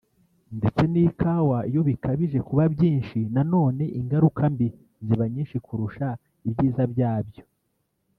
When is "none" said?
3.53-3.83